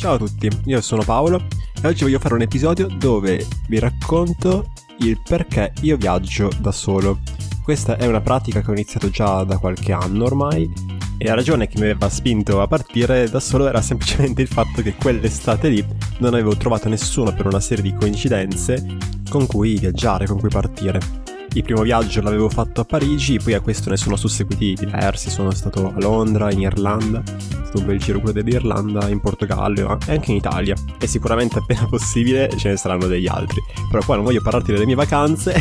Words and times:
Ciao 0.00 0.14
a 0.14 0.16
tutti, 0.16 0.48
io 0.64 0.80
sono 0.80 1.02
Paolo 1.04 1.46
e 1.82 1.86
oggi 1.86 2.04
voglio 2.04 2.18
fare 2.18 2.32
un 2.32 2.40
episodio 2.40 2.86
dove 2.86 3.46
vi 3.68 3.78
racconto 3.78 4.70
il 5.00 5.20
perché 5.22 5.74
io 5.82 5.98
viaggio 5.98 6.50
da 6.58 6.72
solo. 6.72 7.18
Questa 7.62 7.98
è 7.98 8.06
una 8.06 8.22
pratica 8.22 8.62
che 8.62 8.70
ho 8.70 8.72
iniziato 8.72 9.10
già 9.10 9.44
da 9.44 9.58
qualche 9.58 9.92
anno 9.92 10.24
ormai 10.24 10.72
e 11.18 11.26
la 11.26 11.34
ragione 11.34 11.68
che 11.68 11.78
mi 11.78 11.84
aveva 11.84 12.08
spinto 12.08 12.62
a 12.62 12.66
partire 12.66 13.28
da 13.28 13.40
solo 13.40 13.68
era 13.68 13.82
semplicemente 13.82 14.40
il 14.40 14.48
fatto 14.48 14.80
che 14.80 14.94
quell'estate 14.94 15.68
lì 15.68 15.86
non 16.20 16.32
avevo 16.32 16.56
trovato 16.56 16.88
nessuno 16.88 17.34
per 17.34 17.44
una 17.44 17.60
serie 17.60 17.82
di 17.82 17.92
coincidenze 17.92 18.96
con 19.28 19.46
cui 19.46 19.76
viaggiare, 19.76 20.26
con 20.26 20.40
cui 20.40 20.48
partire. 20.48 21.29
Il 21.52 21.64
primo 21.64 21.82
viaggio 21.82 22.22
l'avevo 22.22 22.48
fatto 22.48 22.80
a 22.80 22.84
Parigi, 22.84 23.38
poi 23.38 23.54
a 23.54 23.60
questo 23.60 23.90
ne 23.90 23.96
sono 23.96 24.14
susseguiti 24.14 24.74
diversi, 24.74 25.30
sono 25.30 25.50
stato 25.50 25.88
a 25.88 25.98
Londra, 25.98 26.52
in 26.52 26.60
Irlanda, 26.60 27.22
è 27.24 27.78
un 27.78 27.86
bel 27.86 27.98
giro 27.98 28.20
quello 28.20 28.40
dell'Irlanda, 28.40 29.08
in 29.08 29.20
Portogallo 29.20 29.98
e 30.06 30.12
anche 30.12 30.30
in 30.30 30.36
Italia. 30.36 30.74
E 31.00 31.06
sicuramente 31.06 31.58
appena 31.58 31.86
possibile 31.90 32.48
ce 32.56 32.68
ne 32.68 32.76
saranno 32.76 33.06
degli 33.06 33.26
altri. 33.26 33.60
Però 33.90 34.02
qua 34.04 34.16
non 34.16 34.24
voglio 34.24 34.42
parlarti 34.42 34.72
delle 34.72 34.86
mie 34.86 34.94
vacanze, 34.94 35.54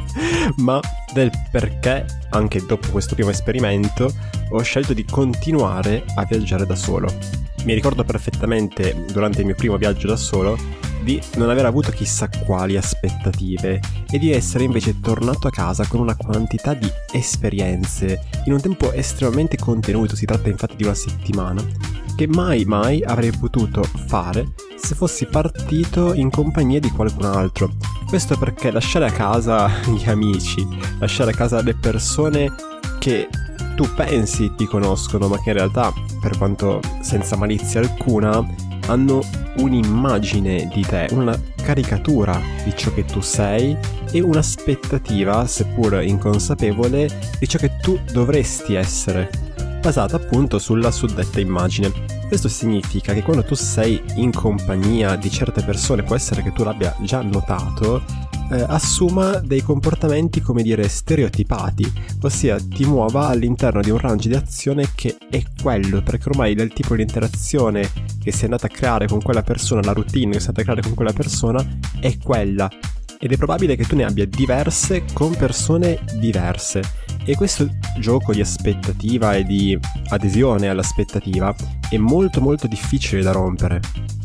ma 0.58 0.80
del 1.12 1.30
perché, 1.50 2.04
anche 2.30 2.64
dopo 2.64 2.88
questo 2.90 3.14
primo 3.14 3.30
esperimento, 3.30 4.12
ho 4.50 4.62
scelto 4.62 4.92
di 4.92 5.04
continuare 5.04 6.04
a 6.14 6.24
viaggiare 6.24 6.66
da 6.66 6.74
solo. 6.74 7.12
Mi 7.64 7.74
ricordo 7.74 8.04
perfettamente 8.04 9.04
durante 9.12 9.40
il 9.40 9.46
mio 9.46 9.54
primo 9.54 9.76
viaggio 9.76 10.08
da 10.08 10.16
solo 10.16 10.56
di 11.02 11.20
non 11.36 11.50
aver 11.50 11.66
avuto 11.66 11.90
chissà 11.90 12.28
quali 12.44 12.76
aspettative 12.76 13.80
e 14.10 14.18
di 14.18 14.32
essere 14.32 14.64
invece 14.64 15.00
tornato 15.00 15.48
a 15.48 15.50
casa 15.50 15.86
con 15.86 16.00
una 16.00 16.16
quantità 16.16 16.74
di 16.74 16.90
esperienze 17.12 18.22
in 18.44 18.52
un 18.52 18.60
tempo 18.60 18.92
estremamente 18.92 19.56
contenuto, 19.56 20.14
si 20.16 20.26
tratta 20.26 20.48
infatti 20.48 20.76
di 20.76 20.84
una 20.84 20.94
settimana, 20.94 21.64
che 22.22 22.28
mai 22.28 22.64
mai 22.64 23.02
avrei 23.02 23.32
potuto 23.32 23.82
fare 23.82 24.52
se 24.76 24.94
fossi 24.94 25.26
partito 25.26 26.14
in 26.14 26.30
compagnia 26.30 26.78
di 26.78 26.90
qualcun 26.90 27.24
altro. 27.24 27.70
Questo 28.06 28.38
perché 28.38 28.70
lasciare 28.70 29.06
a 29.06 29.10
casa 29.10 29.68
gli 29.90 30.08
amici, 30.08 30.66
lasciare 31.00 31.32
a 31.32 31.34
casa 31.34 31.60
le 31.62 31.74
persone 31.74 32.52
che 33.00 33.28
tu 33.74 33.92
pensi 33.94 34.52
ti 34.56 34.66
conoscono, 34.66 35.26
ma 35.26 35.40
che 35.42 35.50
in 35.50 35.56
realtà, 35.56 35.92
per 36.20 36.36
quanto 36.38 36.80
senza 37.00 37.36
malizia 37.36 37.80
alcuna, 37.80 38.44
hanno 38.86 39.20
un'immagine 39.56 40.70
di 40.72 40.82
te, 40.82 41.08
una 41.12 41.36
caricatura 41.62 42.40
di 42.64 42.72
ciò 42.76 42.92
che 42.92 43.04
tu 43.04 43.20
sei 43.20 43.76
e 44.12 44.20
un'aspettativa, 44.20 45.44
seppur 45.46 46.02
inconsapevole, 46.02 47.08
di 47.38 47.48
ciò 47.48 47.58
che 47.58 47.76
tu 47.80 47.98
dovresti 48.12 48.74
essere, 48.74 49.28
basata 49.82 50.14
appunto 50.14 50.60
sulla 50.60 50.92
suddetta 50.92 51.40
immagine. 51.40 51.92
Questo 52.28 52.48
significa 52.48 53.12
che 53.12 53.22
quando 53.22 53.42
tu 53.42 53.54
sei 53.54 54.00
in 54.14 54.30
compagnia 54.30 55.16
di 55.16 55.28
certe 55.28 55.62
persone, 55.64 56.04
può 56.04 56.14
essere 56.14 56.40
che 56.42 56.52
tu 56.52 56.62
l'abbia 56.62 56.96
già 57.00 57.20
notato, 57.20 58.00
eh, 58.52 58.64
assuma 58.68 59.38
dei 59.38 59.60
comportamenti, 59.60 60.40
come 60.40 60.62
dire, 60.62 60.88
stereotipati, 60.88 61.92
ossia 62.22 62.58
ti 62.60 62.84
muova 62.84 63.26
all'interno 63.26 63.80
di 63.82 63.90
un 63.90 63.98
range 63.98 64.28
di 64.28 64.36
azione 64.36 64.90
che 64.94 65.16
è 65.28 65.42
quello, 65.60 66.00
perché 66.00 66.28
ormai 66.28 66.54
del 66.54 66.72
tipo 66.72 66.94
di 66.94 67.02
interazione 67.02 67.90
che 68.22 68.30
sei 68.30 68.44
andata 68.44 68.68
a 68.68 68.70
creare 68.70 69.08
con 69.08 69.20
quella 69.20 69.42
persona, 69.42 69.82
la 69.82 69.92
routine 69.92 70.34
che 70.34 70.38
sei 70.38 70.48
andata 70.48 70.60
a 70.60 70.64
creare 70.64 70.82
con 70.82 70.94
quella 70.94 71.12
persona, 71.12 71.66
è 71.98 72.16
quella. 72.18 72.70
Ed 73.24 73.30
è 73.30 73.36
probabile 73.36 73.76
che 73.76 73.84
tu 73.84 73.94
ne 73.94 74.02
abbia 74.02 74.26
diverse 74.26 75.04
con 75.12 75.36
persone 75.36 76.00
diverse. 76.14 76.82
E 77.24 77.36
questo 77.36 77.68
gioco 78.00 78.32
di 78.32 78.40
aspettativa 78.40 79.36
e 79.36 79.44
di 79.44 79.78
adesione 80.08 80.68
all'aspettativa 80.68 81.54
è 81.88 81.96
molto 81.98 82.40
molto 82.40 82.66
difficile 82.66 83.22
da 83.22 83.30
rompere 83.30 83.80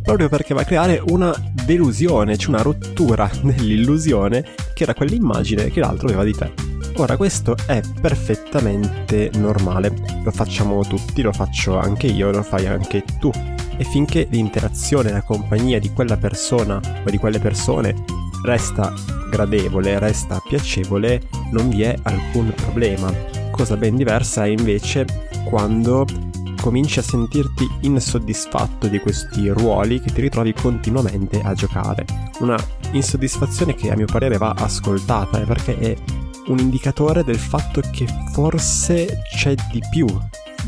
proprio 0.07 0.29
perché 0.29 0.53
va 0.53 0.61
a 0.61 0.63
creare 0.63 1.03
una 1.09 1.35
delusione, 1.65 2.37
cioè 2.37 2.53
una 2.53 2.61
rottura 2.61 3.29
dell'illusione 3.43 4.43
che 4.73 4.83
era 4.83 4.93
quell'immagine 4.93 5.69
che 5.69 5.81
l'altro 5.81 6.07
aveva 6.07 6.23
di 6.23 6.33
te. 6.33 6.53
Ora 6.95 7.17
questo 7.17 7.57
è 7.67 7.81
perfettamente 8.01 9.29
normale, 9.35 9.93
lo 10.23 10.31
facciamo 10.31 10.81
tutti, 10.87 11.21
lo 11.21 11.33
faccio 11.33 11.77
anche 11.77 12.07
io, 12.07 12.31
lo 12.31 12.41
fai 12.41 12.67
anche 12.67 13.03
tu. 13.19 13.29
E 13.75 13.83
finché 13.83 14.27
l'interazione, 14.31 15.11
la 15.11 15.21
compagnia 15.21 15.77
di 15.77 15.91
quella 15.91 16.15
persona 16.15 16.79
o 17.05 17.09
di 17.09 17.17
quelle 17.17 17.39
persone 17.39 17.93
resta 18.43 18.93
gradevole, 19.29 19.99
resta 19.99 20.41
piacevole, 20.47 21.27
non 21.51 21.69
vi 21.69 21.83
è 21.83 21.95
alcun 22.03 22.53
problema. 22.55 23.13
Cosa 23.51 23.75
ben 23.75 23.95
diversa 23.95 24.45
è 24.45 24.49
invece 24.49 25.05
quando 25.45 26.05
cominci 26.61 26.99
a 26.99 27.03
sentirti 27.03 27.67
insoddisfatto 27.81 28.87
di 28.87 28.99
questi 28.99 29.47
ruoli 29.49 30.01
che 30.01 30.11
ti 30.11 30.21
ritrovi 30.21 30.53
continuamente 30.53 31.39
a 31.41 31.53
giocare. 31.53 32.05
Una 32.39 32.57
insoddisfazione 32.91 33.73
che 33.73 33.91
a 33.91 33.95
mio 33.95 34.05
parere 34.05 34.37
va 34.37 34.53
ascoltata 34.57 35.39
perché 35.39 35.77
è 35.77 35.95
un 36.47 36.59
indicatore 36.59 37.23
del 37.23 37.37
fatto 37.39 37.81
che 37.91 38.05
forse 38.33 39.21
c'è 39.35 39.55
di 39.71 39.81
più 39.89 40.05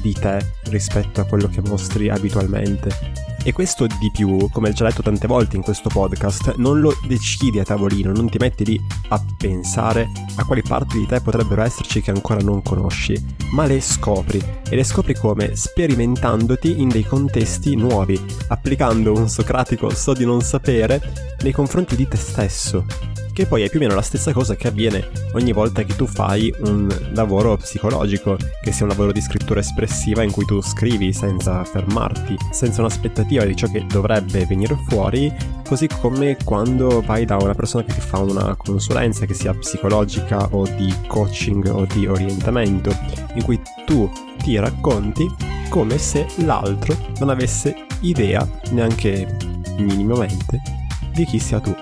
di 0.02 0.14
te 0.14 0.54
rispetto 0.66 1.22
a 1.22 1.26
quello 1.26 1.48
che 1.48 1.62
mostri 1.62 2.10
abitualmente. 2.10 3.29
E 3.44 3.54
questo 3.54 3.88
di 3.88 4.12
più, 4.12 4.50
come 4.52 4.74
già 4.74 4.86
detto 4.86 5.02
tante 5.02 5.26
volte 5.26 5.56
in 5.56 5.62
questo 5.62 5.90
podcast, 5.90 6.56
non 6.58 6.80
lo 6.80 6.94
decidi 7.08 7.60
a 7.60 7.64
tavolino, 7.64 8.12
non 8.12 8.30
ti 8.30 8.38
metti 8.38 8.66
lì 8.66 8.82
a 9.10 9.24
pensare 9.38 10.10
a 10.36 10.46
quali 10.46 10.62
parti 10.62 11.00
di 11.00 11.06
te 11.06 11.22
potrebbero 11.22 11.62
esserci 11.64 12.02
che 12.02 12.12
ancora 12.12 12.42
non 12.42 12.62
conosci, 12.62 13.16
ma 13.52 13.66
le 13.66 13.82
scopri. 13.82 14.44
E 14.70 14.76
le 14.76 14.84
scopri 14.84 15.16
come? 15.16 15.56
Sperimentandoti 15.56 16.82
in 16.82 16.90
dei 16.90 17.04
contesti 17.04 17.76
nuovi, 17.76 18.20
applicando 18.50 19.14
un 19.14 19.30
socratico 19.30 19.90
so 19.90 20.14
di 20.14 20.26
non 20.26 20.42
sapere 20.42 21.02
nei 21.42 21.54
confronti 21.54 21.96
di 21.96 22.08
te 22.08 22.18
stesso 22.18 22.86
che 23.40 23.46
poi 23.46 23.64
è 23.64 23.70
più 23.70 23.80
o 23.80 23.84
meno 23.84 23.96
la 23.96 24.02
stessa 24.02 24.34
cosa 24.34 24.58
che 24.58 24.68
avviene 24.68 25.12
ogni 25.32 25.54
volta 25.54 25.84
che 25.84 25.96
tu 25.96 26.06
fai 26.06 26.54
un 26.66 26.94
lavoro 27.14 27.56
psicologico, 27.56 28.36
che 28.62 28.74
sia 28.74 28.84
un 28.84 28.92
lavoro 28.92 29.14
di 29.14 29.22
scrittura 29.22 29.62
espressiva 29.62 30.24
in 30.24 30.32
cui 30.32 30.44
tu 30.44 30.60
scrivi 30.62 31.14
senza 31.14 31.64
fermarti, 31.64 32.36
senza 32.52 32.82
un'aspettativa 32.82 33.46
di 33.46 33.56
ciò 33.56 33.72
che 33.72 33.86
dovrebbe 33.88 34.46
venire 34.46 34.78
fuori, 34.90 35.34
così 35.66 35.88
come 35.88 36.36
quando 36.44 37.00
vai 37.00 37.24
da 37.24 37.38
una 37.38 37.54
persona 37.54 37.86
che 37.86 37.94
ti 37.94 38.02
fa 38.02 38.20
una 38.20 38.58
consulenza, 38.58 39.26
che 39.26 39.34
sia 39.34 39.54
psicologica 39.54 40.50
o 40.52 40.68
di 40.76 40.94
coaching 41.08 41.66
o 41.68 41.86
di 41.86 42.08
orientamento, 42.08 42.94
in 43.36 43.44
cui 43.46 43.58
tu 43.86 44.12
ti 44.44 44.60
racconti 44.60 45.34
come 45.70 45.98
se 45.98 46.26
l'altro 46.44 46.94
non 47.20 47.30
avesse 47.30 47.86
idea, 48.02 48.46
neanche 48.72 49.34
minimamente, 49.78 50.60
di 51.14 51.24
chi 51.24 51.40
sia 51.40 51.62
tu 51.62 51.74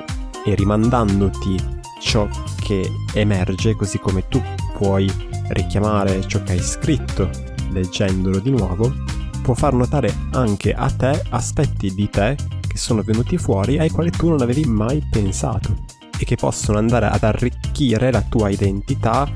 e 0.47 0.55
rimandandoti 0.55 1.61
ciò 1.99 2.25
che 2.61 2.89
emerge, 3.13 3.75
così 3.75 3.99
come 3.99 4.27
tu 4.29 4.41
puoi 4.73 5.11
richiamare 5.49 6.25
ciò 6.25 6.41
che 6.43 6.53
hai 6.53 6.61
scritto 6.61 7.29
leggendolo 7.71 8.39
di 8.39 8.51
nuovo, 8.51 8.93
può 9.41 9.53
far 9.53 9.73
notare 9.73 10.13
anche 10.31 10.73
a 10.73 10.89
te 10.89 11.21
aspetti 11.31 11.93
di 11.93 12.09
te 12.09 12.37
che 12.65 12.77
sono 12.77 13.01
venuti 13.01 13.37
fuori 13.37 13.77
ai 13.77 13.89
quali 13.89 14.09
tu 14.09 14.29
non 14.29 14.41
avevi 14.41 14.63
mai 14.63 15.05
pensato 15.11 15.75
e 16.17 16.23
che 16.23 16.37
possono 16.37 16.77
andare 16.77 17.07
ad 17.07 17.23
arricchire 17.23 18.09
la 18.09 18.21
tua 18.21 18.49
identità 18.49 19.29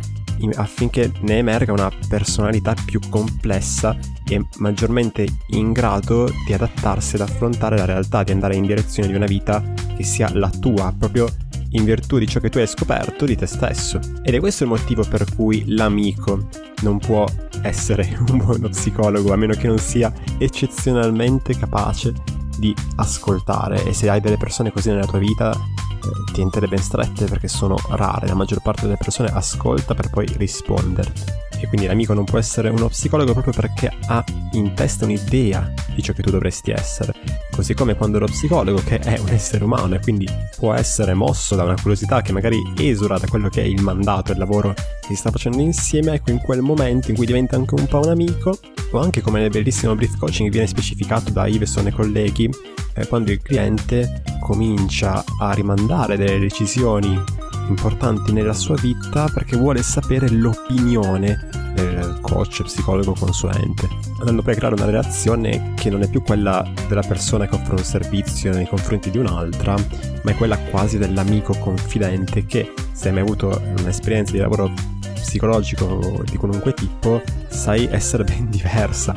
affinché 0.55 1.11
ne 1.21 1.37
emerga 1.37 1.73
una 1.73 1.91
personalità 2.07 2.73
più 2.85 2.99
complessa 3.09 3.95
e 4.25 4.43
maggiormente 4.57 5.27
in 5.49 5.73
grado 5.73 6.31
di 6.45 6.53
adattarsi 6.53 7.15
ad 7.15 7.21
affrontare 7.21 7.77
la 7.77 7.85
realtà, 7.85 8.23
di 8.23 8.31
andare 8.31 8.55
in 8.55 8.65
direzione 8.65 9.09
di 9.09 9.15
una 9.15 9.25
vita 9.25 9.61
che 10.01 10.07
sia 10.07 10.29
la 10.33 10.49
tua, 10.49 10.93
proprio 10.97 11.27
in 11.71 11.85
virtù 11.85 12.17
di 12.17 12.27
ciò 12.27 12.39
che 12.39 12.49
tu 12.49 12.57
hai 12.57 12.67
scoperto 12.67 13.25
di 13.25 13.37
te 13.37 13.45
stesso. 13.45 13.99
Ed 14.23 14.33
è 14.33 14.39
questo 14.39 14.63
il 14.63 14.69
motivo 14.69 15.03
per 15.03 15.25
cui 15.35 15.63
l'amico 15.67 16.47
non 16.81 16.97
può 16.97 17.25
essere 17.61 18.17
un 18.27 18.37
buono 18.37 18.67
psicologo 18.69 19.31
a 19.31 19.37
meno 19.37 19.53
che 19.53 19.67
non 19.67 19.77
sia 19.77 20.11
eccezionalmente 20.37 21.55
capace 21.55 22.13
di 22.57 22.75
ascoltare 22.95 23.83
e 23.85 23.93
se 23.93 24.09
hai 24.09 24.19
delle 24.19 24.37
persone 24.37 24.71
così 24.71 24.89
nella 24.89 25.05
tua 25.05 25.19
vita 25.19 25.51
eh, 25.51 26.31
tientele 26.33 26.67
ben 26.67 26.79
strette 26.79 27.25
perché 27.25 27.47
sono 27.47 27.75
rare, 27.89 28.27
la 28.27 28.35
maggior 28.35 28.61
parte 28.61 28.83
delle 28.83 28.97
persone 28.97 29.29
ascolta 29.29 29.95
per 29.95 30.09
poi 30.09 30.27
risponderti 30.37 31.21
e 31.59 31.67
quindi 31.67 31.87
l'amico 31.87 32.13
non 32.13 32.25
può 32.25 32.37
essere 32.37 32.69
uno 32.69 32.87
psicologo 32.87 33.33
proprio 33.33 33.53
perché 33.53 33.91
ha 34.07 34.23
in 34.53 34.73
testa 34.73 35.05
un'idea 35.05 35.71
di 35.95 36.03
ciò 36.03 36.11
che 36.13 36.21
tu 36.21 36.29
dovresti 36.29 36.71
essere. 36.71 37.13
Così 37.53 37.73
come 37.73 37.95
quando 37.95 38.17
lo 38.17 38.25
psicologo, 38.25 38.81
che 38.83 38.97
è 38.99 39.19
un 39.19 39.29
essere 39.29 39.63
umano 39.63 39.95
e 39.95 39.99
quindi 39.99 40.27
può 40.57 40.73
essere 40.73 41.13
mosso 41.13 41.55
da 41.55 41.63
una 41.63 41.75
curiosità 41.75 42.21
che 42.21 42.31
magari 42.31 42.57
esula 42.77 43.17
da 43.17 43.27
quello 43.27 43.49
che 43.49 43.61
è 43.61 43.65
il 43.65 43.81
mandato, 43.81 44.31
il 44.31 44.37
lavoro 44.37 44.73
che 44.73 45.07
si 45.07 45.15
sta 45.15 45.31
facendo 45.31 45.59
insieme, 45.59 46.13
ecco 46.13 46.31
in 46.31 46.39
quel 46.39 46.61
momento 46.61 47.09
in 47.09 47.17
cui 47.17 47.25
diventa 47.25 47.57
anche 47.57 47.75
un 47.75 47.85
po' 47.87 47.99
un 47.99 48.09
amico, 48.09 48.57
o 48.91 48.99
anche 48.99 49.21
come 49.21 49.41
nel 49.41 49.49
bellissimo 49.49 49.95
brief 49.95 50.17
coaching 50.17 50.49
viene 50.49 50.67
specificato 50.67 51.31
da 51.31 51.45
Iveson 51.45 51.87
e 51.87 51.91
colleghi, 51.91 52.49
eh, 52.93 53.07
quando 53.07 53.31
il 53.31 53.41
cliente 53.41 54.23
comincia 54.39 55.23
a 55.39 55.51
rimandare 55.51 56.17
delle 56.17 56.39
decisioni 56.39 57.21
importanti 57.67 58.31
nella 58.31 58.53
sua 58.53 58.75
vita 58.75 59.29
perché 59.33 59.55
vuole 59.55 59.81
sapere 59.83 60.29
l'opinione 60.29 61.70
il 61.81 62.19
coach, 62.21 62.63
psicologo, 62.63 63.13
consulente, 63.17 63.87
andando 64.19 64.41
poi 64.41 64.53
a 64.53 64.55
creare 64.55 64.75
una 64.75 64.85
relazione 64.85 65.73
che 65.75 65.89
non 65.89 66.01
è 66.01 66.09
più 66.09 66.21
quella 66.21 66.65
della 66.87 67.01
persona 67.01 67.47
che 67.47 67.55
offre 67.55 67.75
un 67.75 67.83
servizio 67.83 68.53
nei 68.53 68.67
confronti 68.67 69.11
di 69.11 69.17
un'altra, 69.17 69.75
ma 70.23 70.31
è 70.31 70.35
quella 70.35 70.57
quasi 70.57 70.97
dell'amico 70.97 71.53
confidente 71.57 72.45
che 72.45 72.73
se 72.91 73.07
hai 73.07 73.13
mai 73.13 73.23
avuto 73.23 73.61
un'esperienza 73.79 74.31
di 74.31 74.39
lavoro 74.39 74.71
psicologico 75.13 76.23
di 76.29 76.37
qualunque 76.37 76.73
tipo, 76.73 77.21
sai 77.47 77.87
essere 77.91 78.23
ben 78.23 78.49
diversa. 78.49 79.13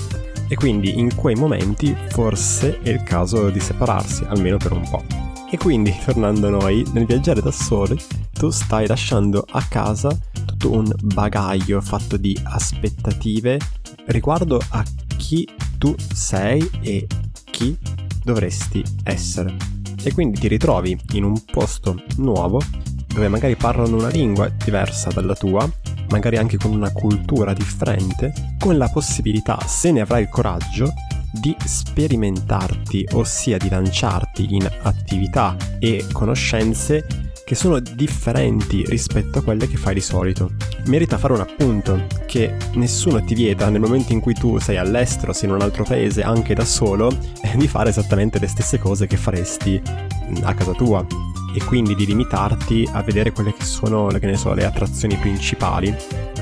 E 0.47 0.57
quindi 0.57 0.99
in 0.99 1.15
quei 1.15 1.35
momenti 1.35 1.97
forse 2.11 2.81
è 2.83 2.91
il 2.91 3.03
caso 3.03 3.51
di 3.51 3.61
separarsi, 3.61 4.25
almeno 4.29 4.57
per 4.59 4.73
un 4.73 4.89
po'. 4.89 5.03
E 5.51 5.57
quindi, 5.57 5.95
tornando 6.05 6.49
a 6.49 6.51
noi, 6.51 6.85
nel 6.93 7.07
viaggiare 7.07 7.41
da 7.41 7.51
soli, 7.51 7.97
tu 8.33 8.51
stai 8.51 8.87
lasciando 8.87 9.45
a 9.51 9.65
casa 9.69 10.09
tutto 10.44 10.73
un 10.73 10.93
bagaglio 11.02 11.81
fatto 11.81 12.17
di 12.17 12.38
aspettative 12.43 13.58
riguardo 14.06 14.61
a 14.70 14.85
chi 15.17 15.49
tu 15.79 15.94
sei 16.12 16.69
e 16.81 17.06
chi 17.50 17.76
dovresti 18.23 18.82
essere. 19.05 19.56
E 20.02 20.12
quindi 20.12 20.38
ti 20.38 20.49
ritrovi 20.49 20.99
in 21.12 21.25
un 21.25 21.43
posto 21.44 22.02
nuovo 22.17 22.61
dove 23.06 23.29
magari 23.29 23.56
parlano 23.56 23.96
una 23.96 24.08
lingua 24.08 24.49
diversa 24.49 25.11
dalla 25.11 25.35
tua, 25.35 25.70
magari 26.08 26.37
anche 26.37 26.56
con 26.56 26.73
una 26.73 26.91
cultura 26.91 27.52
differente, 27.52 28.32
con 28.58 28.76
la 28.76 28.88
possibilità, 28.88 29.58
se 29.67 29.93
ne 29.93 30.00
avrai 30.00 30.23
il 30.23 30.29
coraggio, 30.29 30.93
di 31.32 31.55
sperimentarti, 31.64 33.08
ossia 33.12 33.56
di 33.56 33.69
lanciarti 33.69 34.55
in 34.55 34.69
attività 34.82 35.56
e 35.79 36.06
conoscenze 36.12 37.24
che 37.44 37.55
sono 37.55 37.79
differenti 37.79 38.85
rispetto 38.87 39.38
a 39.38 39.43
quelle 39.43 39.69
che 39.69 39.76
fai 39.76 39.94
di 39.94 40.00
solito. 40.00 40.50
Merita 40.87 41.19
fare 41.19 41.35
un 41.35 41.41
appunto 41.41 42.06
che 42.26 42.56
nessuno 42.75 43.23
ti 43.23 43.35
vieta 43.35 43.69
nel 43.69 43.81
momento 43.81 44.12
in 44.12 44.20
cui 44.20 44.35
tu 44.35 44.58
sei 44.58 44.79
all'estero, 44.79 45.32
sei 45.32 45.49
in 45.49 45.55
un 45.55 45.61
altro 45.61 45.85
paese, 45.85 46.23
anche 46.23 46.55
da 46.55 46.64
solo, 46.64 47.14
di 47.55 47.69
fare 47.69 47.91
esattamente 47.91 48.38
le 48.38 48.49
stesse 48.49 48.79
cose 48.79 49.06
che 49.06 49.17
faresti 49.17 49.81
a 50.43 50.55
casa 50.55 50.73
tua 50.73 51.06
e 51.55 51.62
quindi 51.64 51.94
di 51.94 52.06
limitarti 52.06 52.88
a 52.93 53.02
vedere 53.02 53.31
quelle 53.31 53.55
che 53.55 53.64
sono 53.64 54.08
che 54.08 54.37
so, 54.37 54.55
le 54.55 54.64
attrazioni 54.64 55.17
principali, 55.17 55.94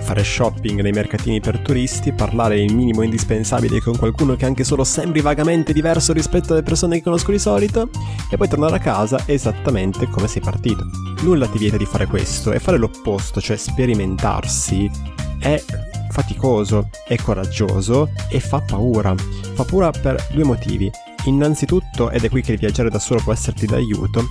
fare 0.03 0.25
shopping 0.25 0.81
nei 0.81 0.93
mercatini 0.93 1.41
per 1.41 1.61
turisti, 1.61 2.13
parlare 2.13 2.61
il 2.61 2.75
minimo 2.75 3.03
indispensabile 3.03 3.81
con 3.81 3.97
qualcuno 3.97 4.35
che 4.37 4.45
anche 4.45 4.65
solo 4.65 4.85
sembri 4.85 5.21
vagamente 5.21 5.73
diverso 5.73 6.13
rispetto 6.13 6.53
alle 6.53 6.63
persone 6.63 6.97
che 6.97 7.03
conosco 7.03 7.31
di 7.31 7.39
solito 7.39 7.89
e 8.29 8.37
poi 8.37 8.49
tornare 8.49 8.77
a 8.77 8.81
casa 8.81 9.23
esattamente 9.27 10.09
come 10.09 10.29
sei 10.29 10.43
partito. 10.43 10.85
Nulla 11.23 11.47
ti 11.47 11.59
vieta 11.59 11.77
di 11.77 11.87
fare 11.87 12.07
questo 12.07 12.53
e 12.53 12.59
fare 12.59 12.79
l'opposto, 12.79 13.41
cioè 13.41 13.57
sperimentarsi, 13.57 14.91
è 15.39 15.63
faticoso, 16.11 16.89
è 17.07 17.17
coraggioso 17.17 18.11
e 18.29 18.41
fa 18.41 18.61
paura. 18.61 19.15
Fa 19.55 19.65
paura 19.65 19.91
per 19.91 20.29
due 20.33 20.45
motivi. 20.45 20.91
Innanzitutto, 21.25 22.11
ed 22.11 22.25
è 22.25 22.29
qui 22.29 22.43
che 22.43 22.53
il 22.53 22.59
viaggiare 22.59 22.91
da 22.91 22.99
solo 22.99 23.21
può 23.23 23.33
esserti 23.33 23.67
d'aiuto, 23.67 24.29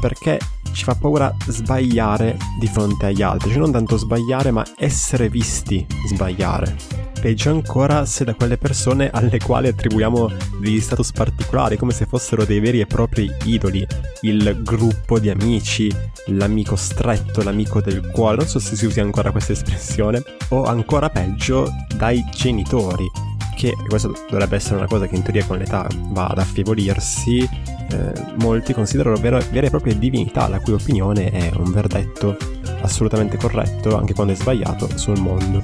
perché 0.00 0.38
ci 0.74 0.84
fa 0.84 0.94
paura 0.94 1.34
sbagliare 1.46 2.36
di 2.58 2.66
fronte 2.66 3.06
agli 3.06 3.22
altri, 3.22 3.50
cioè 3.50 3.60
non 3.60 3.72
tanto 3.72 3.96
sbagliare 3.96 4.50
ma 4.50 4.64
essere 4.76 5.28
visti 5.28 5.86
sbagliare. 6.06 6.76
Peggio 7.24 7.48
ancora 7.48 8.04
se 8.04 8.24
da 8.24 8.34
quelle 8.34 8.58
persone 8.58 9.08
alle 9.10 9.38
quali 9.38 9.68
attribuiamo 9.68 10.30
degli 10.60 10.80
status 10.80 11.10
particolari, 11.12 11.78
come 11.78 11.92
se 11.92 12.04
fossero 12.04 12.44
dei 12.44 12.60
veri 12.60 12.80
e 12.80 12.86
propri 12.86 13.30
idoli, 13.44 13.86
il 14.22 14.60
gruppo 14.62 15.18
di 15.18 15.30
amici, 15.30 15.90
l'amico 16.26 16.76
stretto, 16.76 17.42
l'amico 17.42 17.80
del 17.80 18.10
cuore, 18.10 18.36
non 18.36 18.46
so 18.46 18.58
se 18.58 18.76
si 18.76 18.84
usi 18.84 19.00
ancora 19.00 19.30
questa 19.30 19.52
espressione, 19.52 20.22
o 20.50 20.64
ancora 20.64 21.08
peggio 21.08 21.66
dai 21.96 22.22
genitori, 22.30 23.10
che 23.56 23.72
questo 23.88 24.12
dovrebbe 24.28 24.56
essere 24.56 24.76
una 24.76 24.86
cosa 24.86 25.06
che 25.06 25.16
in 25.16 25.22
teoria 25.22 25.46
con 25.46 25.56
l'età 25.56 25.86
va 26.10 26.26
ad 26.26 26.38
affievolirsi, 26.38 27.48
eh, 27.94 28.12
molti 28.36 28.72
considerano 28.72 29.16
vera, 29.16 29.38
vera 29.50 29.66
e 29.66 29.70
propria 29.70 29.94
divinità, 29.94 30.48
la 30.48 30.60
cui 30.60 30.72
opinione 30.72 31.30
è 31.30 31.50
un 31.56 31.70
verdetto 31.70 32.36
assolutamente 32.82 33.36
corretto, 33.36 33.96
anche 33.96 34.14
quando 34.14 34.32
è 34.32 34.36
sbagliato, 34.36 34.88
sul 34.96 35.18
mondo. 35.18 35.62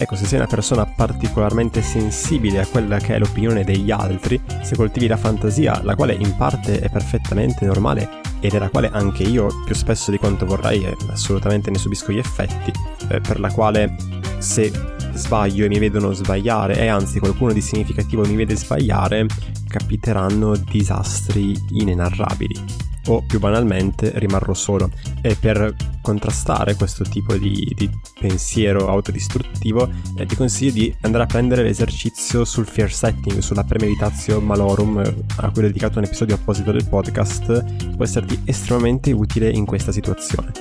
Ecco, 0.00 0.14
se 0.14 0.26
sei 0.26 0.38
una 0.38 0.46
persona 0.46 0.86
particolarmente 0.86 1.82
sensibile 1.82 2.60
a 2.60 2.66
quella 2.66 2.98
che 2.98 3.16
è 3.16 3.18
l'opinione 3.18 3.64
degli 3.64 3.90
altri, 3.90 4.40
se 4.62 4.76
coltivi 4.76 5.08
la 5.08 5.16
fantasia, 5.16 5.80
la 5.82 5.96
quale 5.96 6.14
in 6.14 6.36
parte 6.36 6.78
è 6.78 6.88
perfettamente 6.88 7.66
normale 7.66 8.20
e 8.40 8.48
della 8.48 8.68
quale 8.68 8.90
anche 8.92 9.24
io 9.24 9.48
più 9.64 9.74
spesso 9.74 10.12
di 10.12 10.18
quanto 10.18 10.46
vorrei 10.46 10.86
assolutamente 11.10 11.70
ne 11.70 11.78
subisco 11.78 12.12
gli 12.12 12.18
effetti, 12.18 12.72
eh, 13.08 13.20
per 13.20 13.40
la 13.40 13.50
quale 13.50 13.96
se 14.38 14.70
sbaglio 15.18 15.64
e 15.64 15.68
mi 15.68 15.78
vedono 15.78 16.12
sbagliare 16.12 16.78
e 16.78 16.86
anzi 16.86 17.18
qualcuno 17.18 17.52
di 17.52 17.60
significativo 17.60 18.24
mi 18.24 18.36
vede 18.36 18.56
sbagliare, 18.56 19.26
capiteranno 19.68 20.56
disastri 20.56 21.54
inenarrabili 21.70 22.86
o 23.08 23.22
più 23.26 23.38
banalmente 23.38 24.12
rimarrò 24.16 24.54
solo. 24.54 24.90
E 25.20 25.34
per 25.34 25.74
contrastare 26.00 26.74
questo 26.74 27.04
tipo 27.04 27.36
di, 27.36 27.72
di 27.76 27.90
pensiero 28.18 28.88
autodistruttivo 28.88 29.90
eh, 30.16 30.26
ti 30.26 30.36
consiglio 30.36 30.72
di 30.72 30.94
andare 31.02 31.24
a 31.24 31.26
prendere 31.26 31.62
l'esercizio 31.62 32.44
sul 32.44 32.66
fear 32.66 32.92
setting, 32.92 33.38
sulla 33.38 33.64
premeditatio 33.64 34.40
malorum, 34.40 35.00
eh, 35.00 35.14
a 35.36 35.50
cui 35.50 35.62
ho 35.62 35.66
dedicato 35.66 35.98
un 35.98 36.04
episodio 36.04 36.36
apposito 36.36 36.72
del 36.72 36.86
podcast, 36.86 37.94
può 37.94 38.04
esserti 38.04 38.40
estremamente 38.44 39.12
utile 39.12 39.50
in 39.50 39.64
questa 39.64 39.92
situazione. 39.92 40.52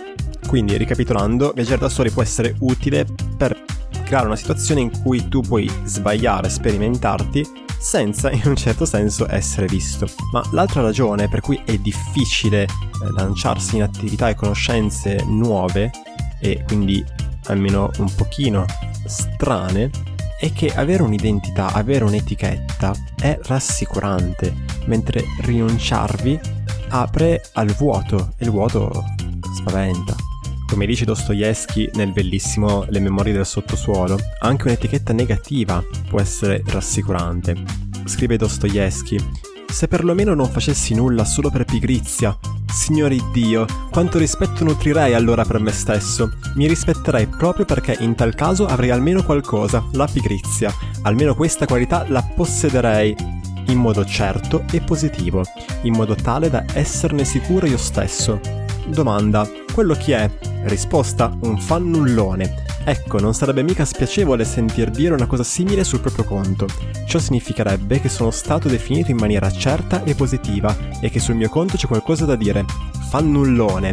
Quindi, 0.48 0.78
ricapitolando, 0.78 1.52
viaggiare 1.54 1.80
da 1.80 1.90
soli 1.90 2.10
può 2.10 2.22
essere 2.22 2.56
utile 2.60 3.06
per 3.38 3.67
creare 4.08 4.26
una 4.26 4.38
situazione 4.38 4.80
in 4.80 5.02
cui 5.02 5.28
tu 5.28 5.42
puoi 5.42 5.70
sbagliare, 5.84 6.50
sperimentarti, 6.50 7.46
senza 7.78 8.32
in 8.32 8.42
un 8.46 8.56
certo 8.56 8.86
senso 8.86 9.28
essere 9.30 9.68
visto. 9.68 10.08
Ma 10.32 10.42
l'altra 10.52 10.82
ragione 10.82 11.28
per 11.28 11.42
cui 11.42 11.62
è 11.66 11.78
difficile 11.78 12.64
eh, 12.64 12.68
lanciarsi 13.16 13.76
in 13.76 13.84
attività 13.84 14.30
e 14.30 14.36
conoscenze 14.36 15.24
nuove 15.28 15.92
e 16.40 16.64
quindi 16.66 17.04
almeno 17.48 17.92
un 17.98 18.14
pochino 18.16 18.66
strane 19.06 19.90
è 20.40 20.54
che 20.54 20.72
avere 20.74 21.04
un'identità, 21.04 21.74
avere 21.74 22.06
un'etichetta 22.06 22.94
è 23.20 23.38
rassicurante, 23.44 24.54
mentre 24.86 25.24
rinunciarvi 25.42 26.40
apre 26.90 27.42
al 27.54 27.74
vuoto 27.74 28.34
e 28.38 28.46
il 28.46 28.52
vuoto 28.52 29.04
spaventa. 29.56 30.17
Come 30.68 30.86
dice 30.86 31.06
Dostoevsky 31.06 31.90
nel 31.94 32.12
bellissimo 32.12 32.86
Le 32.90 33.00
memorie 33.00 33.34
del 33.34 33.46
sottosuolo, 33.46 34.20
anche 34.42 34.68
un'etichetta 34.68 35.14
negativa 35.14 35.84
può 36.10 36.20
essere 36.20 36.62
rassicurante. 36.68 37.56
Scrive 38.06 38.38
Dostoevsky, 38.38 39.18
se 39.68 39.88
perlomeno 39.88 40.34
non 40.34 40.50
facessi 40.50 40.94
nulla 40.94 41.26
solo 41.26 41.50
per 41.50 41.66
pigrizia, 41.66 42.38
Signore 42.72 43.18
Dio, 43.32 43.66
quanto 43.90 44.18
rispetto 44.20 44.64
nutrirei 44.64 45.14
allora 45.14 45.44
per 45.44 45.60
me 45.60 45.72
stesso? 45.72 46.34
Mi 46.56 46.68
rispetterei 46.68 47.28
proprio 47.28 47.66
perché 47.66 47.98
in 48.00 48.14
tal 48.14 48.36
caso 48.36 48.66
avrei 48.66 48.92
almeno 48.92 49.24
qualcosa, 49.24 49.84
la 49.94 50.08
pigrizia. 50.08 50.72
Almeno 51.02 51.34
questa 51.34 51.66
qualità 51.66 52.06
la 52.08 52.22
possederei 52.22 53.16
in 53.68 53.78
modo 53.78 54.06
certo 54.06 54.64
e 54.72 54.82
positivo, 54.82 55.44
in 55.82 55.94
modo 55.96 56.16
tale 56.16 56.50
da 56.50 56.64
esserne 56.74 57.26
sicuro 57.26 57.66
io 57.66 57.78
stesso. 57.78 58.40
Domanda, 58.88 59.48
quello 59.74 59.94
chi 59.94 60.14
è? 60.14 60.30
Risposta, 60.64 61.38
un 61.42 61.60
fannullone. 61.60 62.66
Ecco, 62.86 63.20
non 63.20 63.34
sarebbe 63.34 63.62
mica 63.62 63.84
spiacevole 63.84 64.46
sentir 64.46 64.90
dire 64.90 65.14
una 65.14 65.26
cosa 65.26 65.44
simile 65.44 65.84
sul 65.84 66.00
proprio 66.00 66.24
conto. 66.24 66.68
Ciò 67.06 67.20
significherebbe 67.20 68.00
che 68.00 68.08
sono 68.08 68.32
stato 68.32 68.70
definito 68.70 69.12
in 69.12 69.18
maniera 69.18 69.52
certa 69.52 70.04
e 70.06 70.16
positiva 70.16 70.76
e 71.02 71.10
che 71.10 71.20
sul 71.20 71.36
mio 71.36 71.50
conto 71.50 71.76
c'è 71.76 71.86
qualcosa 71.86 72.26
da 72.26 72.38
dire. 72.38 72.64
Fannullone. 73.10 73.92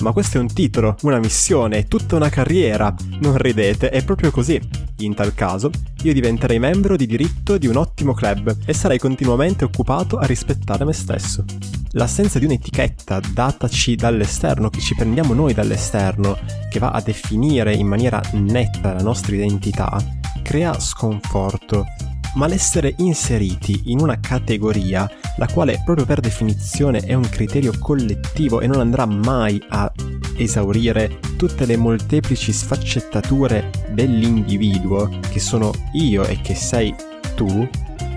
Ma 0.00 0.10
questo 0.10 0.38
è 0.38 0.40
un 0.40 0.52
titolo, 0.52 0.96
una 1.02 1.20
missione, 1.20 1.86
tutta 1.86 2.16
una 2.16 2.28
carriera. 2.28 2.92
Non 3.20 3.36
ridete, 3.36 3.90
è 3.90 4.04
proprio 4.04 4.32
così. 4.32 4.60
In 4.98 5.14
tal 5.14 5.34
caso, 5.34 5.70
io 6.02 6.12
diventerei 6.12 6.58
membro 6.58 6.96
di 6.96 7.06
diritto 7.06 7.58
di 7.58 7.68
un 7.68 7.76
ottimo 7.76 8.12
club 8.12 8.56
e 8.66 8.74
sarei 8.74 8.98
continuamente 8.98 9.64
occupato 9.64 10.18
a 10.18 10.26
rispettare 10.26 10.84
me 10.84 10.92
stesso 10.92 11.44
l'assenza 11.92 12.38
di 12.38 12.44
un'etichetta 12.44 13.20
dataci 13.32 13.96
dall'esterno, 13.96 14.70
che 14.70 14.80
ci 14.80 14.94
prendiamo 14.94 15.34
noi 15.34 15.54
dall'esterno, 15.54 16.38
che 16.70 16.78
va 16.78 16.90
a 16.90 17.00
definire 17.00 17.74
in 17.74 17.86
maniera 17.86 18.20
netta 18.32 18.94
la 18.94 19.02
nostra 19.02 19.34
identità, 19.34 20.02
crea 20.42 20.78
sconforto. 20.78 21.84
Ma 22.34 22.46
l'essere 22.46 22.94
inseriti 22.98 23.82
in 23.86 24.00
una 24.00 24.18
categoria, 24.18 25.10
la 25.36 25.46
quale 25.46 25.82
proprio 25.84 26.06
per 26.06 26.20
definizione 26.20 27.00
è 27.00 27.12
un 27.12 27.28
criterio 27.28 27.72
collettivo 27.78 28.62
e 28.62 28.66
non 28.66 28.80
andrà 28.80 29.04
mai 29.04 29.62
a 29.68 29.92
esaurire 30.36 31.18
tutte 31.36 31.66
le 31.66 31.76
molteplici 31.76 32.52
sfaccettature 32.52 33.70
dell'individuo, 33.90 35.10
che 35.30 35.40
sono 35.40 35.72
io 35.92 36.24
e 36.24 36.40
che 36.40 36.54
sei 36.54 36.94
tu, 37.34 37.68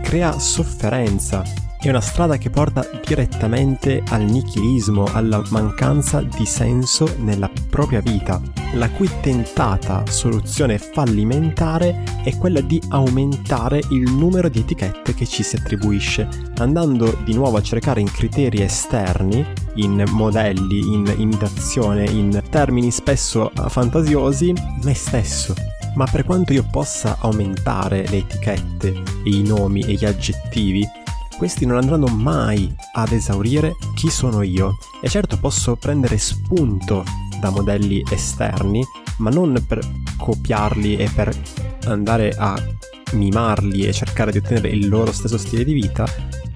crea 0.02 0.40
sofferenza 0.40 1.44
è 1.88 1.92
una 1.92 2.02
strada 2.02 2.38
che 2.38 2.50
porta 2.50 2.84
direttamente 3.06 4.02
al 4.10 4.24
nichilismo, 4.24 5.08
alla 5.12 5.44
mancanza 5.50 6.22
di 6.22 6.44
senso 6.44 7.14
nella 7.20 7.48
propria 7.70 8.00
vita, 8.00 8.42
la 8.74 8.90
cui 8.90 9.08
tentata 9.22 10.04
soluzione 10.08 10.80
fallimentare 10.80 12.04
è 12.24 12.36
quella 12.38 12.62
di 12.62 12.82
aumentare 12.90 13.82
il 13.92 14.12
numero 14.12 14.50
di 14.50 14.62
etichette 14.62 15.14
che 15.14 15.28
ci 15.28 15.44
si 15.44 15.58
attribuisce, 15.58 16.28
andando 16.58 17.16
di 17.24 17.36
nuovo 17.36 17.58
a 17.58 17.62
cercare 17.62 18.02
in 18.02 18.12
criteri 18.12 18.64
esterni, 18.64 19.46
in 19.76 20.04
modelli, 20.10 20.80
in 20.80 21.14
imitazione, 21.18 22.06
in 22.06 22.42
termini 22.50 22.90
spesso 22.90 23.52
fantasiosi, 23.68 24.54
me 24.82 24.94
stesso. 24.96 25.54
Ma 25.94 26.06
per 26.06 26.24
quanto 26.24 26.52
io 26.52 26.66
possa 26.70 27.18
aumentare 27.20 28.08
le 28.10 28.18
etichette, 28.18 29.04
i 29.26 29.44
nomi 29.44 29.82
e 29.82 29.94
gli 29.94 30.06
aggettivi, 30.06 31.04
questi 31.38 31.66
non 31.66 31.78
andranno 31.78 32.08
mai 32.08 32.74
ad 32.94 33.12
esaurire 33.12 33.76
chi 33.94 34.10
sono 34.10 34.42
io. 34.42 34.78
E 35.02 35.10
certo 35.10 35.38
posso 35.38 35.76
prendere 35.76 36.18
spunto 36.18 37.04
da 37.40 37.50
modelli 37.50 38.04
esterni, 38.10 38.84
ma 39.18 39.30
non 39.30 39.64
per 39.66 39.80
copiarli 40.18 40.98
e 40.98 41.10
per 41.14 41.36
andare 41.86 42.34
a 42.38 42.56
mimarli 43.14 43.86
e 43.86 43.94
cercare 43.94 44.32
di 44.32 44.40
ottenere 44.40 44.70
il 44.70 44.88
loro 44.88 45.12
stesso 45.12 45.38
stile 45.38 45.64
di 45.64 45.74
vita, 45.74 46.06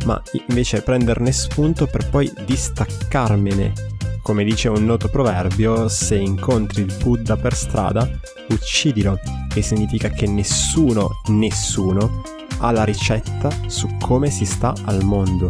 ma 0.06 0.22
invece 0.48 0.82
prenderne 0.82 1.32
spunto 1.32 1.86
per 1.86 2.10
poi 2.10 2.32
distaccarmene. 2.46 3.74
Come 4.22 4.44
dice 4.44 4.70
un 4.70 4.86
noto 4.86 5.08
proverbio, 5.08 5.88
se 5.88 6.16
incontri 6.16 6.82
il 6.82 6.94
Buddha 7.02 7.36
per 7.36 7.56
strada, 7.56 8.08
uccidilo, 8.50 9.20
che 9.48 9.62
significa 9.62 10.10
che 10.10 10.28
nessuno, 10.28 11.22
nessuno 11.28 12.38
ha 12.60 12.72
la 12.72 12.84
ricetta 12.84 13.50
su 13.68 13.88
come 14.00 14.30
si 14.30 14.46
sta 14.46 14.74
al 14.86 15.04
mondo. 15.04 15.48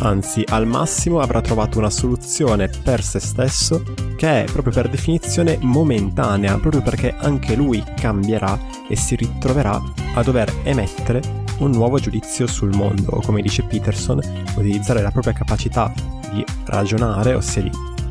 Anzi, 0.00 0.44
al 0.46 0.66
massimo 0.66 1.20
avrà 1.20 1.40
trovato 1.40 1.78
una 1.78 1.88
soluzione 1.88 2.68
per 2.68 3.02
se 3.02 3.18
stesso 3.18 3.82
che 4.16 4.44
è 4.44 4.44
proprio 4.44 4.72
per 4.72 4.90
definizione 4.90 5.58
momentanea, 5.60 6.58
proprio 6.58 6.82
perché 6.82 7.14
anche 7.16 7.54
lui 7.54 7.82
cambierà 7.96 8.58
e 8.88 8.96
si 8.96 9.14
ritroverà 9.14 9.80
a 10.14 10.22
dover 10.22 10.52
emettere 10.64 11.44
un 11.58 11.70
nuovo 11.70 11.98
giudizio 11.98 12.46
sul 12.46 12.74
mondo, 12.74 13.12
o 13.12 13.20
come 13.20 13.40
dice 13.40 13.62
Peterson, 13.62 14.20
utilizzare 14.56 15.00
la 15.00 15.10
propria 15.10 15.32
capacità 15.32 15.90
di 16.30 16.44
ragionare, 16.66 17.34
ossia 17.34 17.62
di 17.62 17.70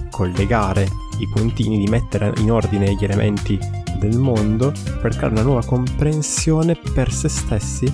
collegare 0.09 0.87
i 1.19 1.27
puntini, 1.31 1.77
di 1.77 1.87
mettere 1.87 2.33
in 2.37 2.51
ordine 2.51 2.95
gli 2.95 3.03
elementi 3.03 3.59
del 3.99 4.17
mondo 4.17 4.71
per 5.01 5.11
creare 5.15 5.33
una 5.33 5.43
nuova 5.43 5.63
comprensione 5.63 6.75
per 6.93 7.11
se 7.11 7.29
stessi 7.29 7.93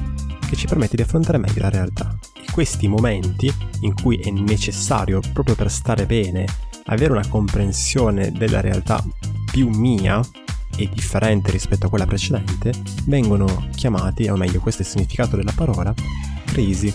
che 0.51 0.57
ci 0.57 0.67
permette 0.67 0.97
di 0.97 1.01
affrontare 1.03 1.37
meglio 1.37 1.61
la 1.61 1.69
realtà. 1.69 2.13
E 2.35 2.51
questi 2.51 2.89
momenti 2.89 3.49
in 3.81 3.93
cui 3.93 4.17
è 4.17 4.29
necessario, 4.31 5.21
proprio 5.31 5.55
per 5.55 5.71
stare 5.71 6.05
bene, 6.05 6.45
avere 6.87 7.13
una 7.13 7.25
comprensione 7.25 8.33
della 8.33 8.59
realtà 8.59 9.01
più 9.49 9.69
mia 9.69 10.19
e 10.75 10.89
differente 10.93 11.51
rispetto 11.51 11.85
a 11.85 11.89
quella 11.89 12.05
precedente, 12.05 12.73
vengono 13.05 13.69
chiamati, 13.75 14.27
o 14.27 14.35
meglio 14.35 14.59
questo 14.59 14.81
è 14.81 14.85
il 14.85 14.91
significato 14.91 15.37
della 15.37 15.53
parola, 15.55 15.93
crisi, 16.43 16.93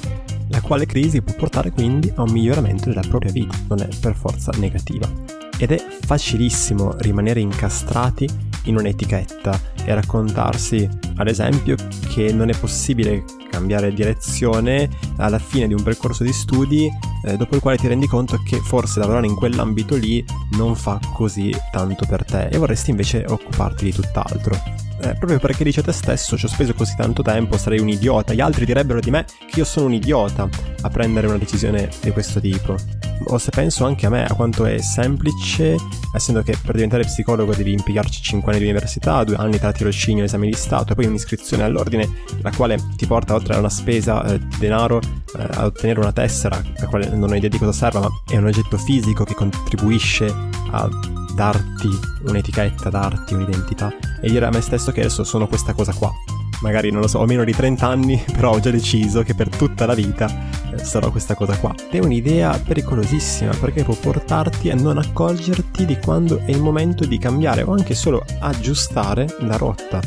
la 0.49 0.61
quale 0.61 0.85
crisi 0.85 1.23
può 1.23 1.33
portare 1.33 1.71
quindi 1.71 2.13
a 2.15 2.23
un 2.23 2.33
miglioramento 2.33 2.91
della 2.91 3.05
propria 3.09 3.33
vita, 3.33 3.57
non 3.69 3.81
è 3.81 3.89
per 3.99 4.15
forza 4.15 4.53
negativa. 4.59 5.11
Ed 5.57 5.73
è 5.73 5.83
facilissimo 6.03 6.95
rimanere 6.99 7.41
incastrati 7.41 8.29
in 8.67 8.77
un'etichetta 8.77 9.59
e 9.85 9.95
raccontarsi, 9.95 10.89
ad 11.17 11.29
esempio, 11.29 11.77
che 12.13 12.33
non 12.33 12.49
è 12.49 12.59
possibile 12.59 13.25
cambiare 13.51 13.93
direzione 13.93 14.89
alla 15.17 15.39
fine 15.39 15.67
di 15.67 15.75
un 15.75 15.83
percorso 15.83 16.23
di 16.23 16.33
studi 16.33 16.91
eh, 17.25 17.37
dopo 17.37 17.55
il 17.55 17.61
quale 17.61 17.79
ti 17.79 17.89
rendi 17.89 18.07
conto 18.07 18.41
che 18.45 18.59
forse 18.59 19.01
lavorare 19.01 19.27
in 19.27 19.35
quell'ambito 19.35 19.97
lì 19.97 20.25
non 20.53 20.77
fa 20.77 21.01
così 21.13 21.55
tanto 21.71 22.05
per 22.07 22.25
te 22.25 22.49
e 22.49 22.59
vorresti 22.59 22.91
invece 22.91 23.25
occuparti 23.27 23.85
di 23.85 23.93
tutt'altro. 23.93 24.55
Eh, 25.01 25.15
proprio 25.15 25.39
perché 25.39 25.65
dici 25.65 25.79
a 25.79 25.83
te 25.83 25.93
stesso 25.93 26.39
ci 26.39 26.47
ho 26.47 26.49
speso 26.49 26.73
così 26.75 26.95
tanto 26.97 27.23
tempo, 27.23 27.57
sarei 27.59 27.81
un 27.81 27.89
idiota, 27.89 28.33
gli 28.33 28.41
altri 28.41 28.65
direbbero 28.65 29.01
di 29.01 29.11
me 29.11 29.25
che 29.51 29.59
io 29.61 29.65
sono 29.65 29.87
un 29.87 29.95
idiota 29.95 30.49
a 30.81 30.89
prendere 30.89 31.27
una 31.27 31.39
decisione 31.39 31.91
di 32.01 32.11
questo 32.11 32.41
tipo 32.41 32.77
o 33.25 33.39
se 33.39 33.51
penso 33.51 33.85
anche 33.85 34.07
a 34.07 34.11
me, 34.11 34.25
a 34.25 34.35
quanto 34.35 34.65
è 34.65 34.81
semplice, 34.81 35.77
essendo 36.13 36.43
che 36.43 36.57
per 36.63 36.75
diventare 36.75 37.05
psicologo 37.05 37.55
devi 37.55 37.73
impiegarci 37.73 38.23
5 38.23 38.53
anni 38.53 38.61
di 38.61 38.69
università, 38.69 39.25
2 39.25 39.37
anni 39.37 39.59
tra 39.59 39.73
tirocinio 39.73 40.25
esami 40.25 40.49
di 40.49 40.55
Stato 40.55 40.93
e 40.93 40.95
poi 40.95 41.07
un'iscrizione 41.07 41.63
all'ordine, 41.63 42.09
la 42.43 42.51
quale 42.51 42.79
ti 42.97 43.07
porta 43.07 43.35
oltre 43.35 43.55
a 43.55 43.59
una 43.59 43.69
spesa 43.69 44.25
eh, 44.25 44.39
di 44.39 44.57
denaro 44.59 45.01
eh, 45.01 45.47
a 45.51 45.65
ottenere 45.65 46.01
una 46.01 46.13
tessera, 46.13 46.61
la 46.79 46.87
quale 46.87 47.09
non 47.09 47.31
ho 47.31 47.35
idea 47.35 47.49
di 47.49 47.59
cosa 47.59 47.73
serva, 47.73 48.01
ma 48.01 48.09
è 48.27 48.37
un 48.37 48.47
oggetto 48.47 48.77
fisico 48.79 49.25
che 49.25 49.35
contribuisce 49.35 50.33
a 50.71 50.89
darti 51.35 51.89
un'etichetta, 52.23 52.89
darti 52.91 53.35
un'identità. 53.35 53.93
E 54.21 54.29
dire 54.29 54.47
a 54.47 54.51
me 54.51 54.61
stesso 54.61 54.93
che 54.93 55.01
adesso 55.01 55.25
sono 55.25 55.47
questa 55.47 55.75
cosa 55.75 55.93
qua 55.93 56.13
magari 56.61 56.91
non 56.91 57.01
lo 57.01 57.09
so, 57.09 57.19
ho 57.19 57.27
meno 57.27 57.45
di 57.45 57.53
30 57.53 57.87
anni, 57.87 58.23
però 58.33 58.53
ho 58.53 58.61
già 58.61 58.71
deciso 58.71 59.23
che 59.23 59.35
per 59.35 59.49
tutta 59.49 59.87
la 59.87 59.95
vita 59.95 60.49
eh, 60.73 60.79
sarò 60.79 61.11
questa 61.11 61.35
cosa 61.35 61.57
qua. 61.59 61.75
È 61.91 61.99
un'idea 61.99 62.59
pericolosissima 62.59 63.53
perché 63.61 63.85
può 63.85 63.95
portarti 63.95 64.71
a 64.71 64.75
non 64.75 64.99
accorgerti 64.99 65.85
di 65.85 65.99
quando 65.99 66.39
è 66.45 66.51
il 66.51 66.61
momento 66.61 67.05
di 67.05 67.19
cambiare 67.19 67.63
o 67.63 67.73
anche 67.73 67.95
solo 67.95 68.25
aggiustare 68.41 69.27
la 69.41 69.57
rotta. 69.57 70.01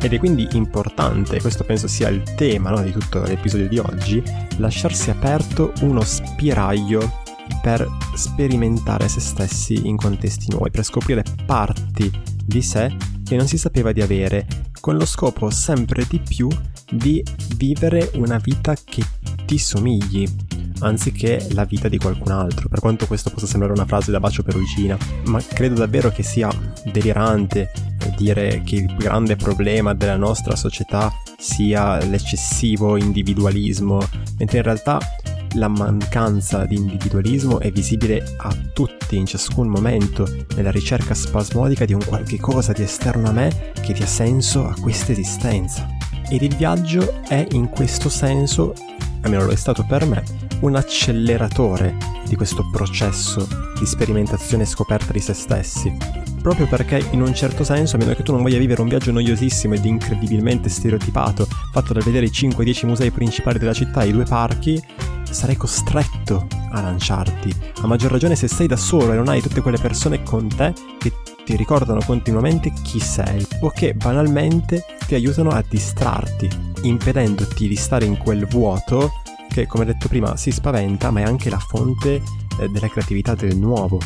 Ed 0.00 0.12
è 0.12 0.18
quindi 0.18 0.46
importante, 0.52 1.40
questo 1.40 1.64
penso 1.64 1.88
sia 1.88 2.08
il 2.08 2.22
tema 2.34 2.68
no, 2.68 2.82
di 2.82 2.92
tutto 2.92 3.22
l'episodio 3.22 3.68
di 3.68 3.78
oggi, 3.78 4.22
lasciarsi 4.58 5.08
aperto 5.08 5.72
uno 5.80 6.02
spiraglio 6.02 7.22
per 7.62 7.86
sperimentare 8.14 9.08
se 9.08 9.20
stessi 9.20 9.86
in 9.86 9.96
contesti 9.96 10.48
nuovi, 10.50 10.70
per 10.70 10.84
scoprire 10.84 11.24
parti 11.46 12.10
di 12.44 12.60
sé 12.60 12.94
che 13.24 13.36
non 13.36 13.46
si 13.46 13.56
sapeva 13.56 13.92
di 13.92 14.02
avere, 14.02 14.46
con 14.84 14.98
lo 14.98 15.06
scopo 15.06 15.48
sempre 15.48 16.04
di 16.06 16.20
più 16.20 16.46
di 16.90 17.24
vivere 17.56 18.10
una 18.16 18.36
vita 18.36 18.74
che 18.74 19.02
ti 19.46 19.56
somigli, 19.56 20.28
anziché 20.80 21.46
la 21.52 21.64
vita 21.64 21.88
di 21.88 21.96
qualcun 21.96 22.30
altro, 22.32 22.68
per 22.68 22.80
quanto 22.80 23.06
questo 23.06 23.30
possa 23.30 23.46
sembrare 23.46 23.72
una 23.72 23.86
frase 23.86 24.10
da 24.10 24.20
bacio 24.20 24.42
perugina, 24.42 24.98
ma 25.24 25.40
credo 25.40 25.76
davvero 25.76 26.10
che 26.10 26.22
sia 26.22 26.50
delirante 26.92 27.72
dire 28.18 28.60
che 28.62 28.74
il 28.74 28.94
grande 28.94 29.36
problema 29.36 29.94
della 29.94 30.18
nostra 30.18 30.54
società 30.54 31.10
sia 31.38 31.96
l'eccessivo 32.04 32.98
individualismo, 32.98 34.06
mentre 34.36 34.58
in 34.58 34.64
realtà 34.64 34.98
la 35.54 35.68
mancanza 35.68 36.66
di 36.66 36.74
individualismo 36.74 37.58
è 37.58 37.70
visibile 37.70 38.34
a 38.36 38.54
tutti 38.74 39.03
in 39.16 39.26
ciascun 39.26 39.68
momento 39.68 40.28
nella 40.56 40.70
ricerca 40.70 41.14
spasmodica 41.14 41.84
di 41.84 41.92
un 41.92 42.04
qualche 42.04 42.38
cosa 42.38 42.72
di 42.72 42.82
esterno 42.82 43.28
a 43.28 43.32
me 43.32 43.72
che 43.80 43.92
dia 43.92 44.06
senso 44.06 44.66
a 44.66 44.74
questa 44.80 45.12
esistenza. 45.12 45.86
Ed 46.28 46.42
il 46.42 46.56
viaggio 46.56 47.22
è 47.28 47.46
in 47.52 47.68
questo 47.68 48.08
senso, 48.08 48.74
almeno 49.22 49.44
lo 49.44 49.52
è 49.52 49.56
stato 49.56 49.84
per 49.84 50.06
me, 50.06 50.22
un 50.60 50.76
acceleratore 50.76 51.96
di 52.26 52.36
questo 52.36 52.68
processo 52.70 53.46
di 53.78 53.86
sperimentazione 53.86 54.62
e 54.62 54.66
scoperta 54.66 55.12
di 55.12 55.20
se 55.20 55.34
stessi. 55.34 55.94
Proprio 56.40 56.66
perché 56.66 57.06
in 57.12 57.22
un 57.22 57.34
certo 57.34 57.64
senso, 57.64 57.96
a 57.96 57.98
meno 57.98 58.14
che 58.14 58.22
tu 58.22 58.32
non 58.32 58.42
voglia 58.42 58.58
vivere 58.58 58.82
un 58.82 58.88
viaggio 58.88 59.12
noiosissimo 59.12 59.74
ed 59.74 59.84
incredibilmente 59.84 60.68
stereotipato, 60.68 61.46
fatto 61.72 61.92
da 61.92 62.00
vedere 62.04 62.26
i 62.26 62.30
5-10 62.30 62.86
musei 62.86 63.10
principali 63.10 63.58
della 63.58 63.72
città 63.72 64.02
e 64.02 64.08
i 64.08 64.12
due 64.12 64.24
parchi, 64.24 64.82
sarai 65.30 65.56
costretto 65.56 66.46
a 66.74 66.80
lanciarti, 66.82 67.54
a 67.82 67.86
maggior 67.86 68.10
ragione 68.10 68.36
se 68.36 68.48
sei 68.48 68.66
da 68.66 68.76
solo 68.76 69.12
e 69.12 69.16
non 69.16 69.28
hai 69.28 69.40
tutte 69.40 69.60
quelle 69.60 69.78
persone 69.78 70.22
con 70.22 70.48
te 70.48 70.72
che 70.98 71.12
ti 71.44 71.56
ricordano 71.56 72.00
continuamente 72.04 72.72
chi 72.82 72.98
sei 73.00 73.46
o 73.60 73.70
che 73.70 73.94
banalmente 73.94 74.84
ti 75.06 75.14
aiutano 75.14 75.50
a 75.50 75.64
distrarti, 75.66 76.48
impedendoti 76.82 77.68
di 77.68 77.76
stare 77.76 78.04
in 78.04 78.16
quel 78.16 78.46
vuoto 78.46 79.12
che, 79.48 79.66
come 79.66 79.84
detto 79.84 80.08
prima, 80.08 80.36
si 80.36 80.50
spaventa, 80.50 81.10
ma 81.10 81.20
è 81.20 81.24
anche 81.24 81.48
la 81.50 81.58
fonte 81.58 82.20
eh, 82.58 82.68
della 82.68 82.88
creatività 82.88 83.34
del 83.34 83.56
nuovo. 83.56 83.98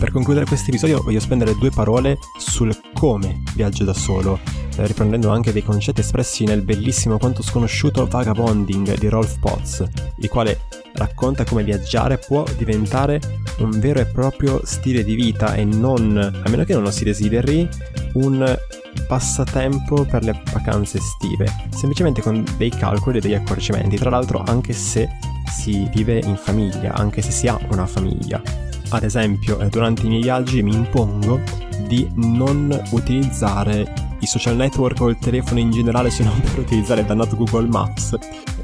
Per 0.00 0.12
concludere 0.12 0.46
questo 0.46 0.70
episodio 0.70 1.02
voglio 1.02 1.20
spendere 1.20 1.54
due 1.56 1.68
parole 1.68 2.18
sul 2.38 2.74
come 2.94 3.42
viaggio 3.54 3.84
da 3.84 3.92
solo, 3.92 4.40
eh, 4.76 4.86
riprendendo 4.86 5.28
anche 5.28 5.52
dei 5.52 5.62
concetti 5.62 6.00
espressi 6.00 6.44
nel 6.44 6.62
bellissimo 6.62 7.18
quanto 7.18 7.42
sconosciuto 7.42 8.06
Vagabonding 8.06 8.96
di 8.96 9.08
Rolf 9.08 9.38
Potts, 9.38 9.84
il 10.16 10.28
quale 10.30 10.62
racconta 10.94 11.44
come 11.44 11.64
viaggiare 11.64 12.16
può 12.16 12.44
diventare 12.56 13.20
un 13.58 13.78
vero 13.78 14.00
e 14.00 14.06
proprio 14.06 14.62
stile 14.64 15.04
di 15.04 15.14
vita 15.14 15.52
e 15.54 15.64
non, 15.64 16.16
a 16.16 16.48
meno 16.48 16.64
che 16.64 16.72
non 16.72 16.82
lo 16.82 16.90
si 16.90 17.04
desideri, 17.04 17.68
un 18.14 18.58
passatempo 19.06 20.06
per 20.06 20.24
le 20.24 20.42
vacanze 20.50 20.96
estive, 20.96 21.46
semplicemente 21.76 22.22
con 22.22 22.42
dei 22.56 22.70
calcoli 22.70 23.18
e 23.18 23.20
degli 23.20 23.34
accorgimenti, 23.34 23.96
tra 23.96 24.08
l'altro 24.08 24.42
anche 24.46 24.72
se 24.72 25.10
si 25.46 25.86
vive 25.92 26.20
in 26.24 26.36
famiglia, 26.36 26.94
anche 26.94 27.20
se 27.20 27.30
si 27.30 27.48
ha 27.48 27.58
una 27.70 27.84
famiglia. 27.84 28.69
Ad 28.90 29.04
esempio, 29.04 29.58
eh, 29.60 29.68
durante 29.68 30.06
i 30.06 30.08
miei 30.08 30.22
viaggi 30.22 30.62
mi 30.62 30.74
impongo 30.74 31.40
di 31.86 32.08
non 32.14 32.76
utilizzare 32.90 34.10
i 34.20 34.26
social 34.26 34.56
network 34.56 35.00
o 35.00 35.08
il 35.08 35.18
telefono 35.18 35.60
in 35.60 35.70
generale 35.70 36.10
se 36.10 36.24
non 36.24 36.38
per 36.42 36.58
utilizzare 36.58 37.00
il 37.00 37.06
dannato 37.06 37.36
Google 37.36 37.68
Maps, 37.68 38.16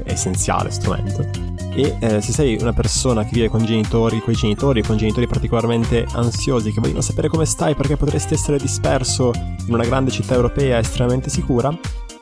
essenziale 0.03 0.69
strumento. 0.69 1.55
E 1.73 1.95
eh, 1.99 2.21
se 2.21 2.31
sei 2.31 2.57
una 2.59 2.73
persona 2.73 3.23
che 3.23 3.29
vive 3.33 3.49
con 3.49 3.63
genitori, 3.63 4.19
con 4.19 4.33
i 4.33 4.35
genitori, 4.35 4.81
con 4.81 4.97
genitori 4.97 5.27
particolarmente 5.27 6.05
ansiosi 6.11 6.71
che 6.71 6.81
vogliono 6.81 7.01
sapere 7.01 7.27
come 7.27 7.45
stai 7.45 7.75
perché 7.75 7.95
potresti 7.95 8.33
essere 8.33 8.57
disperso 8.57 9.31
in 9.67 9.73
una 9.73 9.83
grande 9.85 10.09
città 10.09 10.33
europea 10.33 10.79
estremamente 10.79 11.29
sicura, 11.29 11.69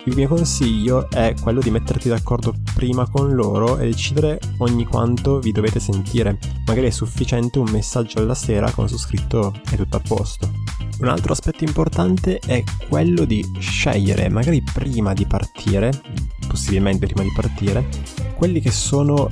il 0.06 0.16
mio 0.16 0.28
consiglio 0.28 1.10
è 1.10 1.34
quello 1.42 1.60
di 1.60 1.72
metterti 1.72 2.10
d'accordo 2.10 2.54
prima 2.76 3.08
con 3.10 3.34
loro 3.34 3.80
e 3.80 3.88
decidere 3.88 4.40
ogni 4.60 4.86
quanto 4.86 5.40
vi 5.40 5.52
dovete 5.52 5.80
sentire. 5.80 6.38
Magari 6.68 6.88
è 6.88 6.92
sufficiente 6.92 7.58
un 7.58 7.70
messaggio 7.72 8.20
alla 8.20 8.36
sera 8.36 8.70
con 8.72 8.88
su 8.88 8.98
scritto 8.98 9.54
è 9.70 9.76
tutto 9.76 9.98
a 9.98 10.02
posto. 10.06 10.52
Un 11.00 11.08
altro 11.08 11.34
aspetto 11.34 11.64
importante 11.64 12.40
è 12.40 12.64
quello 12.88 13.26
di 13.26 13.44
scegliere, 13.58 14.30
magari 14.30 14.62
prima 14.62 15.14
di 15.14 15.26
partire, 15.26 15.92
possibilmente 16.48 17.08
prima 17.08 17.24
di 17.24 17.34
partire, 17.34 17.88
quelli 18.36 18.62
che 18.62 18.72
sono 18.72 19.30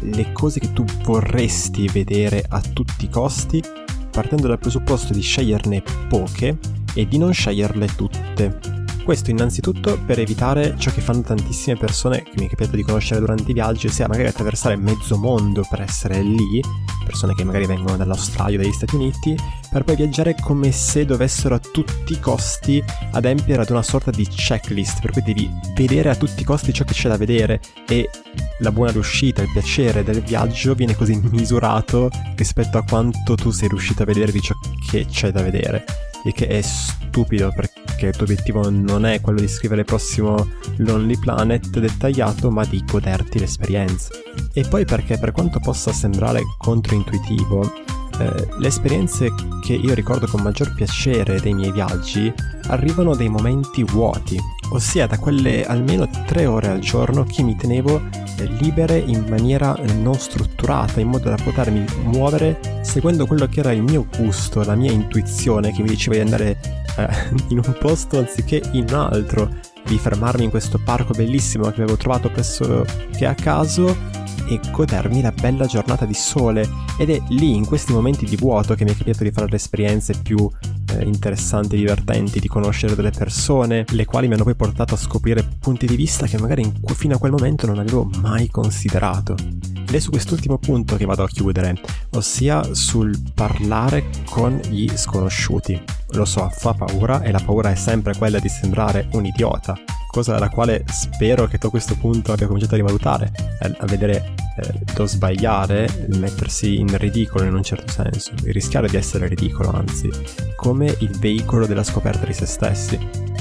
le 0.00 0.32
cose 0.32 0.60
che 0.60 0.72
tu 0.72 0.84
vorresti 1.04 1.88
vedere 1.88 2.44
a 2.46 2.60
tutti 2.60 3.04
i 3.04 3.08
costi, 3.08 3.62
partendo 4.10 4.48
dal 4.48 4.58
presupposto 4.58 5.12
di 5.12 5.22
sceglierne 5.22 5.82
poche 6.08 6.58
e 6.94 7.06
di 7.06 7.16
non 7.16 7.32
sceglierle 7.32 7.86
tutte. 7.94 8.75
Questo 9.06 9.30
innanzitutto 9.30 10.00
per 10.04 10.18
evitare 10.18 10.74
ciò 10.76 10.90
che 10.90 11.00
fanno 11.00 11.20
tantissime 11.20 11.76
persone 11.76 12.24
che 12.24 12.32
mi 12.38 12.46
è 12.46 12.48
capitato 12.48 12.74
di 12.74 12.82
conoscere 12.82 13.20
durante 13.20 13.52
i 13.52 13.54
viaggi, 13.54 13.86
ossia 13.86 14.08
magari 14.08 14.26
attraversare 14.26 14.74
mezzo 14.74 15.16
mondo 15.16 15.64
per 15.70 15.80
essere 15.80 16.20
lì, 16.22 16.60
persone 17.04 17.32
che 17.34 17.44
magari 17.44 17.66
vengono 17.66 17.96
dall'Australia 17.96 18.58
o 18.58 18.62
dagli 18.62 18.72
Stati 18.72 18.96
Uniti, 18.96 19.36
per 19.70 19.84
poi 19.84 19.94
viaggiare 19.94 20.34
come 20.34 20.72
se 20.72 21.04
dovessero 21.04 21.54
a 21.54 21.60
tutti 21.60 22.14
i 22.14 22.18
costi 22.18 22.82
adempiere 23.12 23.62
ad 23.62 23.70
una 23.70 23.84
sorta 23.84 24.10
di 24.10 24.26
checklist, 24.26 25.00
per 25.00 25.12
cui 25.12 25.22
devi 25.22 25.48
vedere 25.76 26.10
a 26.10 26.16
tutti 26.16 26.42
i 26.42 26.44
costi 26.44 26.72
ciò 26.72 26.82
che 26.82 26.92
c'è 26.92 27.08
da 27.08 27.16
vedere 27.16 27.60
e 27.86 28.10
la 28.58 28.72
buona 28.72 28.90
riuscita, 28.90 29.40
il 29.40 29.52
piacere 29.52 30.02
del 30.02 30.20
viaggio 30.20 30.74
viene 30.74 30.96
così 30.96 31.16
misurato 31.30 32.10
rispetto 32.34 32.76
a 32.76 32.82
quanto 32.82 33.36
tu 33.36 33.52
sei 33.52 33.68
riuscito 33.68 34.02
a 34.02 34.06
vedere 34.06 34.32
di 34.32 34.40
ciò 34.40 34.56
che 34.90 35.06
c'è 35.06 35.30
da 35.30 35.42
vedere 35.42 35.84
e 36.26 36.32
che 36.32 36.48
è 36.48 36.60
stupido 36.60 37.52
perché 37.54 38.06
il 38.06 38.16
tuo 38.16 38.24
obiettivo 38.24 38.68
non 38.68 39.06
è 39.06 39.20
quello 39.20 39.40
di 39.40 39.48
scrivere 39.48 39.82
il 39.82 39.86
prossimo 39.86 40.48
Lonely 40.78 41.18
Planet 41.18 41.78
dettagliato, 41.78 42.50
ma 42.50 42.64
di 42.64 42.82
goderti 42.84 43.38
l'esperienza. 43.38 44.10
E 44.52 44.66
poi 44.68 44.84
perché 44.84 45.18
per 45.18 45.30
quanto 45.30 45.60
possa 45.60 45.92
sembrare 45.92 46.42
controintuitivo, 46.58 47.72
eh, 48.18 48.48
le 48.58 48.66
esperienze 48.66 49.32
che 49.62 49.74
io 49.74 49.94
ricordo 49.94 50.26
con 50.26 50.42
maggior 50.42 50.74
piacere 50.74 51.40
dei 51.40 51.54
miei 51.54 51.72
viaggi 51.72 52.32
arrivano 52.68 53.14
dai 53.14 53.28
momenti 53.28 53.84
vuoti, 53.84 54.38
ossia 54.70 55.06
da 55.06 55.18
quelle 55.18 55.64
almeno 55.64 56.08
tre 56.26 56.46
ore 56.46 56.68
al 56.68 56.80
giorno 56.80 57.24
che 57.24 57.42
mi 57.42 57.56
tenevo 57.56 58.00
eh, 58.38 58.44
libere 58.60 58.98
in 58.98 59.24
maniera 59.28 59.76
non 59.96 60.14
strutturata, 60.14 61.00
in 61.00 61.08
modo 61.08 61.28
da 61.28 61.36
potermi 61.42 61.84
muovere 62.04 62.80
seguendo 62.82 63.26
quello 63.26 63.46
che 63.46 63.60
era 63.60 63.72
il 63.72 63.82
mio 63.82 64.06
gusto, 64.16 64.62
la 64.64 64.74
mia 64.74 64.92
intuizione 64.92 65.72
che 65.72 65.82
mi 65.82 65.88
diceva 65.88 66.16
di 66.16 66.22
andare 66.22 66.58
eh, 66.96 67.08
in 67.48 67.60
un 67.64 67.76
posto 67.78 68.18
anziché 68.18 68.62
in 68.72 68.86
un 68.88 68.94
altro, 68.94 69.50
di 69.84 69.98
fermarmi 69.98 70.44
in 70.44 70.50
questo 70.50 70.80
parco 70.82 71.12
bellissimo 71.12 71.64
che 71.70 71.82
avevo 71.82 71.96
trovato 71.96 72.30
presso 72.30 72.84
che 73.16 73.24
a 73.24 73.34
caso 73.34 74.24
e 74.48 74.60
godermi 74.70 75.22
la 75.22 75.32
bella 75.32 75.66
giornata 75.66 76.04
di 76.04 76.14
sole. 76.14 76.68
Ed 76.98 77.10
è 77.10 77.20
lì 77.28 77.54
in 77.54 77.66
questi 77.66 77.92
momenti 77.92 78.24
di 78.24 78.36
vuoto 78.36 78.74
che 78.74 78.84
mi 78.84 78.90
è 78.90 78.96
capitato 78.96 79.24
di 79.24 79.32
fare 79.32 79.48
le 79.48 79.56
esperienze 79.56 80.14
più 80.22 80.48
eh, 80.98 81.04
interessanti 81.04 81.74
e 81.74 81.78
divertenti, 81.78 82.40
di 82.40 82.48
conoscere 82.48 82.94
delle 82.94 83.10
persone, 83.10 83.84
le 83.88 84.04
quali 84.04 84.28
mi 84.28 84.34
hanno 84.34 84.44
poi 84.44 84.54
portato 84.54 84.94
a 84.94 84.98
scoprire 84.98 85.46
punti 85.58 85.86
di 85.86 85.96
vista 85.96 86.26
che 86.26 86.38
magari 86.38 86.62
in, 86.62 86.72
fino 86.94 87.14
a 87.14 87.18
quel 87.18 87.32
momento 87.32 87.66
non 87.66 87.78
avevo 87.78 88.08
mai 88.20 88.48
considerato. 88.48 89.34
Ed 89.34 89.94
è 89.94 89.98
su 89.98 90.10
quest'ultimo 90.10 90.58
punto 90.58 90.96
che 90.96 91.04
vado 91.04 91.22
a 91.22 91.28
chiudere, 91.28 91.80
ossia 92.10 92.74
sul 92.74 93.16
parlare 93.34 94.06
con 94.28 94.60
gli 94.68 94.88
sconosciuti. 94.94 95.80
Lo 96.10 96.24
so, 96.24 96.48
fa 96.52 96.72
paura 96.74 97.22
e 97.22 97.30
la 97.30 97.40
paura 97.44 97.70
è 97.70 97.76
sempre 97.76 98.16
quella 98.16 98.38
di 98.38 98.48
sembrare 98.48 99.08
un 99.12 99.26
idiota, 99.26 99.76
cosa 100.16 100.32
dalla 100.32 100.48
quale 100.48 100.82
spero 100.90 101.46
che 101.46 101.58
tu 101.58 101.66
a 101.66 101.70
questo 101.70 101.94
punto 101.94 102.32
abbia 102.32 102.46
cominciato 102.46 102.72
a 102.72 102.78
rivalutare, 102.78 103.30
a 103.58 103.84
vedere 103.84 104.32
eh, 104.56 105.06
sbagliare, 105.06 106.06
mettersi 106.16 106.78
in 106.78 106.96
ridicolo 106.96 107.44
in 107.44 107.52
un 107.52 107.62
certo 107.62 107.92
senso, 107.92 108.32
rischiare 108.44 108.88
di 108.88 108.96
essere 108.96 109.28
ridicolo 109.28 109.72
anzi, 109.72 110.08
come 110.56 110.86
il 111.00 111.10
veicolo 111.18 111.66
della 111.66 111.84
scoperta 111.84 112.24
di 112.24 112.32
se 112.32 112.46
stessi. 112.46 112.98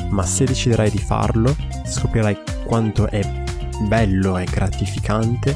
Ma 0.10 0.24
se 0.24 0.44
deciderai 0.44 0.92
di 0.92 0.98
farlo, 0.98 1.56
scoprirai 1.86 2.38
quanto 2.66 3.08
è 3.08 3.22
bello 3.88 4.38
e 4.38 4.44
gratificante 4.44 5.56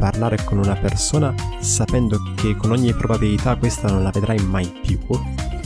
parlare 0.00 0.42
con 0.44 0.58
una 0.58 0.74
persona 0.74 1.32
sapendo 1.60 2.20
che 2.34 2.56
con 2.56 2.72
ogni 2.72 2.92
probabilità 2.92 3.54
questa 3.54 3.86
non 3.86 4.02
la 4.02 4.10
vedrai 4.10 4.40
mai 4.40 4.66
più. 4.82 4.98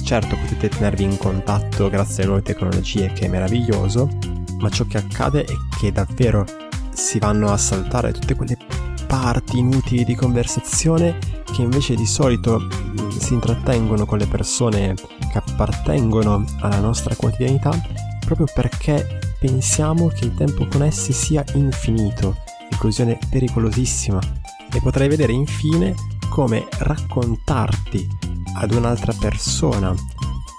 Certo 0.04 0.36
potete 0.36 0.68
tenervi 0.68 1.04
in 1.04 1.16
contatto 1.16 1.88
grazie 1.88 2.24
alle 2.24 2.32
nuove 2.32 2.42
tecnologie 2.42 3.12
che 3.14 3.24
è 3.24 3.28
meraviglioso, 3.28 4.08
ma 4.60 4.70
ciò 4.70 4.84
che 4.84 4.98
accade 4.98 5.44
è 5.44 5.54
che 5.78 5.92
davvero 5.92 6.44
si 6.92 7.18
vanno 7.18 7.52
a 7.52 7.56
saltare 7.56 8.12
tutte 8.12 8.34
quelle 8.34 8.56
parti 9.06 9.58
inutili 9.58 10.04
di 10.04 10.14
conversazione 10.14 11.18
che 11.52 11.62
invece 11.62 11.94
di 11.96 12.06
solito 12.06 12.60
mm, 12.60 13.08
si 13.08 13.34
intrattengono 13.34 14.06
con 14.06 14.18
le 14.18 14.26
persone 14.26 14.94
che 14.94 15.38
appartengono 15.38 16.44
alla 16.60 16.78
nostra 16.78 17.14
quotidianità 17.16 17.70
proprio 18.24 18.46
perché 18.54 19.18
pensiamo 19.40 20.08
che 20.08 20.26
il 20.26 20.34
tempo 20.34 20.66
con 20.68 20.82
essi 20.82 21.12
sia 21.12 21.42
infinito, 21.54 22.36
illusione 22.70 23.18
pericolosissima. 23.28 24.20
E 24.72 24.80
potrai 24.80 25.08
vedere 25.08 25.32
infine 25.32 25.94
come 26.28 26.68
raccontarti 26.78 28.06
ad 28.54 28.72
un'altra 28.72 29.12
persona 29.18 29.92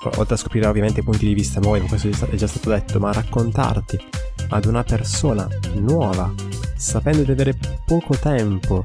oltre 0.03 0.35
a 0.35 0.37
scoprire 0.37 0.67
ovviamente 0.67 1.03
punti 1.03 1.25
di 1.25 1.33
vista 1.33 1.59
nuovi, 1.59 1.87
questo 1.87 2.09
è 2.09 2.35
già 2.35 2.47
stato 2.47 2.69
detto, 2.69 2.99
ma 2.99 3.11
raccontarti 3.11 3.99
ad 4.49 4.65
una 4.65 4.83
persona 4.83 5.47
nuova, 5.75 6.33
sapendo 6.75 7.23
di 7.23 7.31
avere 7.31 7.57
poco 7.85 8.15
tempo, 8.17 8.83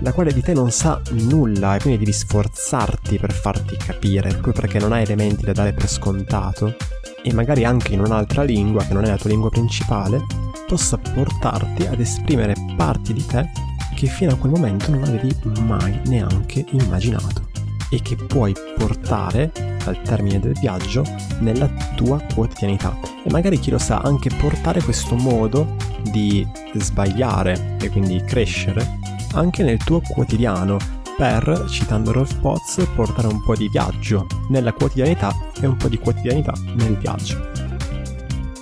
la 0.00 0.12
quale 0.12 0.32
di 0.32 0.42
te 0.42 0.52
non 0.52 0.70
sa 0.70 1.00
nulla 1.10 1.76
e 1.76 1.80
quindi 1.80 1.98
devi 1.98 2.12
sforzarti 2.12 3.18
per 3.18 3.32
farti 3.32 3.76
capire, 3.76 4.30
proprio 4.30 4.52
perché 4.52 4.78
non 4.78 4.92
hai 4.92 5.02
elementi 5.02 5.44
da 5.44 5.52
dare 5.52 5.72
per 5.72 5.88
scontato, 5.88 6.76
e 7.22 7.32
magari 7.32 7.64
anche 7.64 7.94
in 7.94 8.00
un'altra 8.00 8.42
lingua 8.42 8.84
che 8.84 8.92
non 8.92 9.04
è 9.04 9.08
la 9.08 9.16
tua 9.16 9.30
lingua 9.30 9.48
principale, 9.48 10.24
possa 10.66 10.98
portarti 10.98 11.86
ad 11.86 11.98
esprimere 11.98 12.54
parti 12.76 13.12
di 13.14 13.24
te 13.24 13.50
che 13.96 14.06
fino 14.06 14.32
a 14.32 14.36
quel 14.36 14.52
momento 14.52 14.90
non 14.90 15.02
avevi 15.02 15.34
mai 15.62 16.00
neanche 16.04 16.64
immaginato 16.70 17.47
e 17.90 18.02
che 18.02 18.16
puoi 18.16 18.54
portare 18.76 19.52
al 19.84 20.00
termine 20.02 20.38
del 20.38 20.58
viaggio 20.58 21.02
nella 21.40 21.68
tua 21.94 22.20
quotidianità. 22.34 22.98
E 23.24 23.30
magari 23.30 23.58
chi 23.58 23.70
lo 23.70 23.78
sa 23.78 23.98
anche 23.98 24.30
portare 24.38 24.82
questo 24.82 25.14
modo 25.14 25.76
di 26.10 26.46
sbagliare 26.74 27.76
e 27.80 27.88
quindi 27.90 28.22
crescere 28.24 28.98
anche 29.32 29.62
nel 29.62 29.78
tuo 29.78 30.00
quotidiano. 30.00 30.76
Per, 31.16 31.64
citando 31.68 32.12
Rolf 32.12 32.38
Potts, 32.38 32.86
portare 32.94 33.26
un 33.26 33.42
po' 33.42 33.56
di 33.56 33.68
viaggio 33.68 34.26
nella 34.50 34.72
quotidianità 34.72 35.34
e 35.60 35.66
un 35.66 35.76
po' 35.76 35.88
di 35.88 35.98
quotidianità 35.98 36.52
nel 36.76 36.96
viaggio. 36.96 37.50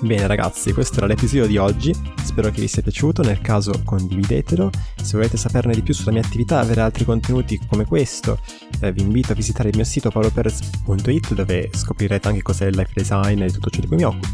Bene 0.00 0.26
ragazzi, 0.26 0.72
questo 0.72 0.98
era 0.98 1.06
l'episodio 1.06 1.46
di 1.46 1.58
oggi, 1.58 1.94
spero 2.37 2.51
che 2.51 2.61
vi 2.61 2.68
sia 2.68 2.83
piaciuto, 2.83 3.22
nel 3.22 3.40
caso 3.40 3.81
condividetelo, 3.83 4.70
se 5.01 5.16
volete 5.16 5.38
saperne 5.38 5.72
di 5.72 5.81
più 5.81 5.94
sulla 5.94 6.12
mia 6.12 6.20
attività 6.20 6.61
avere 6.61 6.83
altri 6.83 7.07
contenuti 7.07 7.59
come 7.66 7.87
questo, 7.87 8.38
eh, 8.81 8.92
vi 8.92 9.01
invito 9.01 9.33
a 9.33 9.35
visitare 9.35 9.70
il 9.70 9.75
mio 9.75 9.87
sito 9.87 10.11
paoloperez.it 10.11 11.33
dove 11.33 11.70
scoprirete 11.72 12.29
anche 12.29 12.42
cos'è 12.42 12.66
il 12.66 12.77
life 12.77 12.92
design 12.92 13.40
e 13.40 13.51
tutto 13.51 13.70
ciò 13.70 13.81
di 13.81 13.87
cui 13.87 13.96
mi 13.96 14.05
occupo. 14.05 14.29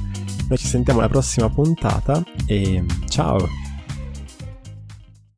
Noi 0.49 0.59
ci 0.59 0.67
sentiamo 0.67 0.99
alla 0.99 1.09
prossima 1.09 1.49
puntata 1.49 2.21
e 2.45 2.85
ciao! 3.09 3.62